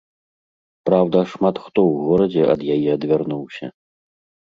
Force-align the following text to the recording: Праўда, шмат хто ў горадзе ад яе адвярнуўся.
Праўда, 0.91 1.17
шмат 1.35 1.55
хто 1.67 1.79
ў 1.91 2.09
горадзе 2.09 2.43
ад 2.57 2.61
яе 2.75 2.89
адвярнуўся. 2.99 3.65